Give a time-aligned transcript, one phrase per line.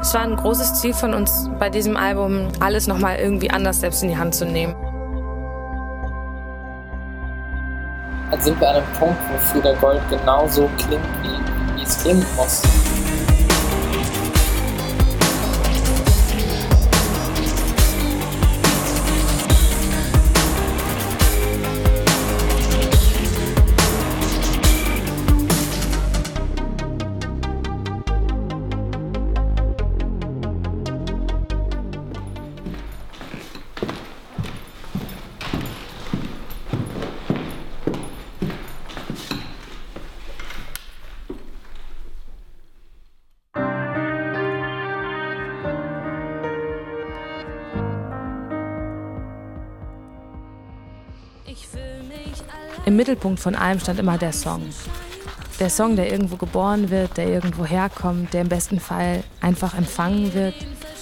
[0.00, 4.02] Es war ein großes Ziel von uns bei diesem Album, alles nochmal irgendwie anders selbst
[4.02, 4.74] in die Hand zu nehmen.
[8.30, 12.24] Jetzt sind wir an einem Punkt, wo Frieda Gold genauso klingt, wie, wie es klingen
[12.36, 12.62] muss.
[52.88, 54.62] Im Mittelpunkt von allem stand immer der Song.
[55.60, 60.32] Der Song, der irgendwo geboren wird, der irgendwo herkommt, der im besten Fall einfach empfangen
[60.32, 60.54] wird.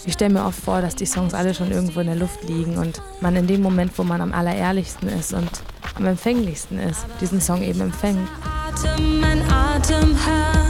[0.04, 2.76] Ich stelle mir oft vor, dass die Songs alle schon irgendwo in der Luft liegen
[2.76, 5.48] und man in dem Moment, wo man am allerehrlichsten ist und
[5.94, 8.28] am empfänglichsten ist, diesen Song eben empfängt.
[8.42, 10.64] Atem, mein Atem, Herr,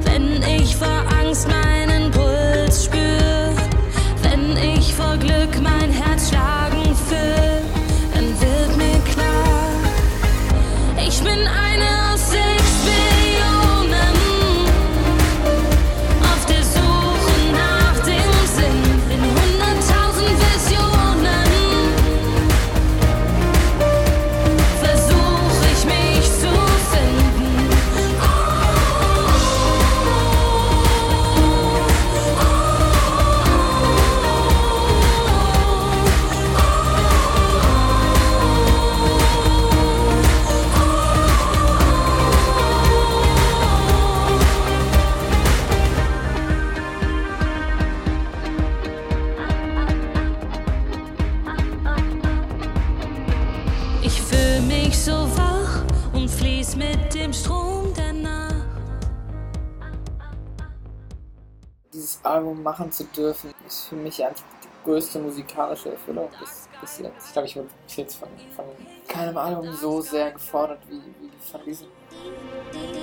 [0.00, 3.54] wenn ich vor Angst meinen Puls spüre,
[4.22, 6.63] wenn ich vor Glück mein Herz schlagen
[56.76, 58.54] mit dem Strom der Nacht.
[61.92, 66.98] Dieses Album machen zu dürfen, ist für mich einfach die größte musikalische Erfüllung bis, bis
[66.98, 67.26] jetzt.
[67.26, 68.64] Ich glaube, ich wurde bis jetzt von, von
[69.06, 71.88] keinem Album so sehr gefordert wie, wie von diesem.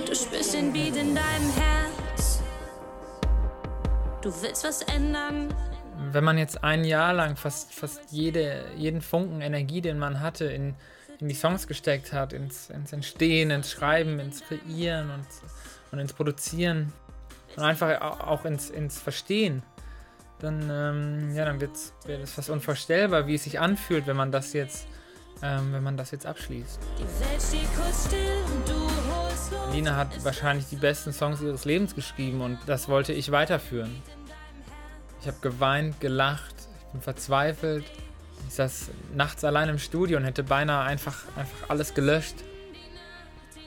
[0.06, 2.40] Du spürst den Beat in deinem Herz.
[4.20, 5.54] Du willst was ändern.
[6.10, 10.46] Wenn man jetzt ein Jahr lang fast, fast jede, jeden Funken Energie, den man hatte,
[10.46, 10.74] in,
[11.22, 15.26] in die Songs gesteckt hat, ins, ins Entstehen, ins Schreiben, ins Kreieren und,
[15.92, 16.92] und ins Produzieren
[17.56, 19.62] und einfach au- auch ins, ins Verstehen,
[20.40, 21.70] dann, ähm, ja, dann wird
[22.08, 24.88] es fast unvorstellbar, wie es sich anfühlt, wenn man das jetzt,
[25.42, 26.80] ähm, wenn man das jetzt abschließt.
[29.72, 34.02] Lina hat wahrscheinlich die besten Songs ihres Lebens geschrieben und das wollte ich weiterführen.
[35.20, 36.54] Ich habe geweint, gelacht,
[36.86, 37.84] ich bin verzweifelt.
[38.48, 42.36] Ich saß nachts allein im Studio und hätte beinahe einfach, einfach alles gelöscht.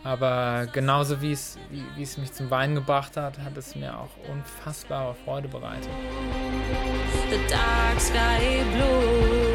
[0.03, 3.97] Aber genauso wie es, wie, wie es mich zum Weinen gebracht hat, hat es mir
[3.97, 5.90] auch unfassbare Freude bereitet.
[7.31, 9.55] The dark sky blue.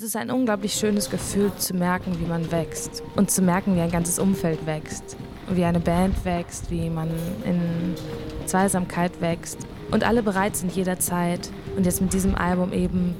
[0.00, 3.80] Es ist ein unglaublich schönes Gefühl zu merken, wie man wächst und zu merken, wie
[3.80, 5.14] ein ganzes Umfeld wächst,
[5.50, 7.10] wie eine Band wächst, wie man
[7.44, 7.94] in
[8.46, 9.58] Zweisamkeit wächst
[9.90, 13.14] und alle bereit sind jederzeit und jetzt mit diesem Album eben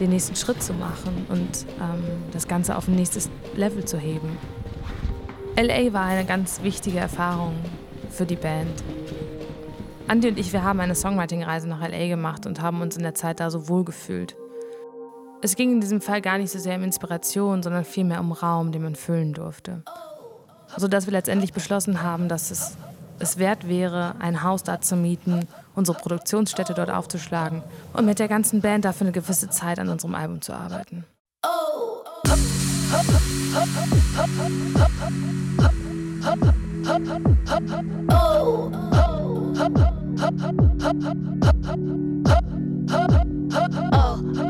[0.00, 4.38] den nächsten Schritt zu machen und ähm, das Ganze auf ein nächstes Level zu heben.
[5.58, 7.56] LA war eine ganz wichtige Erfahrung
[8.08, 8.82] für die Band.
[10.08, 13.14] Andi und ich, wir haben eine Songwriting-Reise nach LA gemacht und haben uns in der
[13.14, 14.34] Zeit da so wohl gefühlt.
[15.44, 18.70] Es ging in diesem Fall gar nicht so sehr um Inspiration, sondern vielmehr um Raum,
[18.70, 19.82] den man füllen durfte.
[20.76, 22.76] Sodass wir letztendlich beschlossen haben, dass es
[23.18, 28.26] es wert wäre, ein Haus da zu mieten, unsere Produktionsstätte dort aufzuschlagen und mit der
[28.26, 31.04] ganzen Band dafür eine gewisse Zeit an unserem Album zu arbeiten.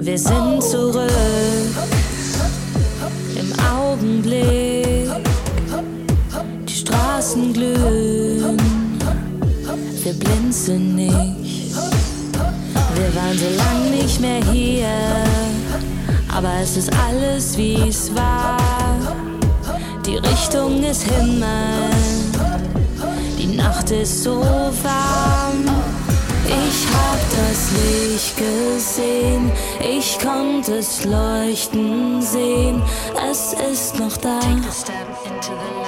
[0.04, 1.12] Wir sind zurück
[3.36, 5.08] im Augenblick.
[6.66, 8.58] Die Straßen glühen,
[10.02, 11.76] wir blinzeln nicht.
[12.94, 14.88] Wir waren so lang nicht mehr hier,
[16.34, 18.58] aber es ist alles wie es war.
[20.04, 21.92] Die Richtung ist Himmel,
[23.38, 24.40] die Nacht ist so
[24.82, 25.81] warm.
[28.12, 29.50] Dich gesehen,
[29.80, 32.82] ich konnte es leuchten sehen,
[33.30, 34.38] es ist noch da.
[34.40, 35.81] Take the step into the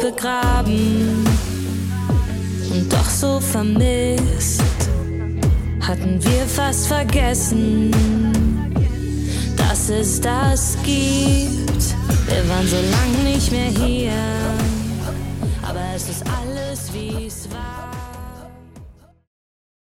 [0.00, 1.24] begraben
[2.70, 4.62] und doch so vermisst,
[5.80, 7.92] hatten wir fast vergessen,
[9.56, 11.94] dass es das gibt.
[12.26, 14.12] Wir waren so lang nicht mehr hier,
[15.62, 17.90] aber es ist alles wie es war.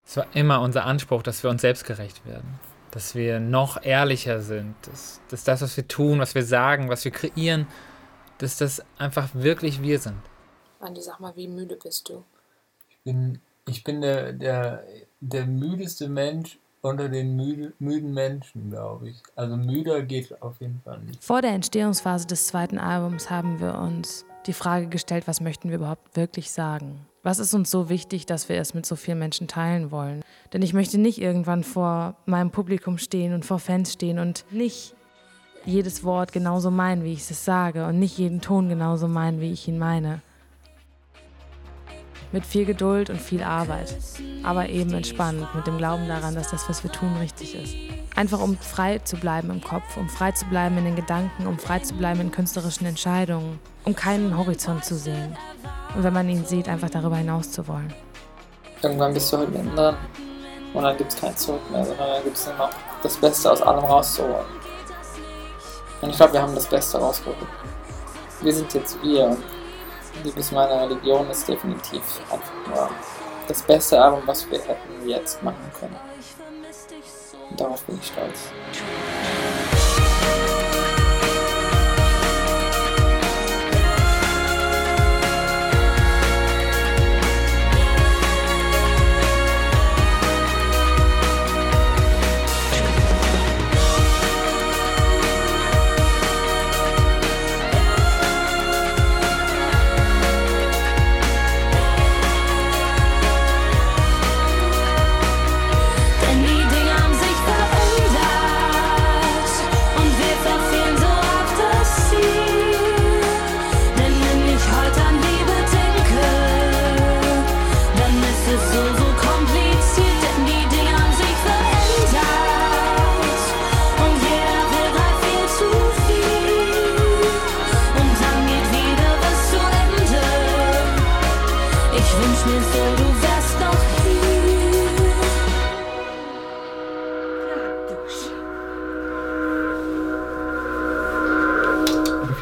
[0.07, 2.61] Es war immer unser Anspruch, dass wir uns selbst gerecht werden.
[2.91, 4.75] Dass wir noch ehrlicher sind.
[4.83, 7.67] Dass, dass das, was wir tun, was wir sagen, was wir kreieren,
[8.43, 10.21] dass das einfach wirklich wir sind.
[10.81, 12.25] Andi, sag mal, wie müde bist du?
[13.05, 14.85] bin, ich bin der, der,
[15.21, 19.23] der müdeste Mensch unter den müde, müden Menschen, glaube ich.
[19.37, 21.23] Also müder geht auf jeden Fall nicht.
[21.23, 25.77] Vor der Entstehungsphase des zweiten Albums haben wir uns die Frage gestellt, was möchten wir
[25.77, 27.07] überhaupt wirklich sagen?
[27.23, 30.25] Was ist uns so wichtig, dass wir es mit so vielen Menschen teilen wollen?
[30.53, 34.97] Denn ich möchte nicht irgendwann vor meinem Publikum stehen und vor Fans stehen und nicht
[35.65, 39.53] jedes Wort genauso meinen, wie ich es sage und nicht jeden Ton genauso meinen, wie
[39.53, 40.21] ich ihn meine.
[42.33, 43.95] Mit viel Geduld und viel Arbeit,
[44.43, 47.75] aber eben entspannt, mit dem Glauben daran, dass das, was wir tun, richtig ist.
[48.17, 51.59] Einfach um frei zu bleiben im Kopf, um frei zu bleiben in den Gedanken, um
[51.59, 55.37] frei zu bleiben in künstlerischen Entscheidungen, um keinen Horizont zu sehen.
[55.95, 57.93] Und wenn man ihn sieht, einfach darüber hinaus zu wollen.
[58.83, 59.95] Irgendwann bist du halt mittendrin
[60.75, 62.71] und dann gibt es kein Zurück mehr, sondern dann gibt es noch
[63.03, 64.62] das Beste aus allem rauszuholen.
[66.03, 67.39] Und ich glaube, wir haben das Beste rausgeholt.
[68.43, 69.37] Wir sind jetzt wir
[70.25, 72.91] Liebes meiner Religion ist definitiv einfach nur
[73.49, 75.97] das beste Album, was wir hätten jetzt machen können.
[77.51, 78.51] Und darauf bin ich stolz.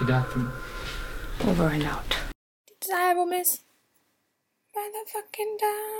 [0.00, 0.40] Wie viel dazu?
[1.46, 2.16] Over and out.
[2.70, 3.62] Dieses Album ist
[4.72, 5.90] motherfucking done.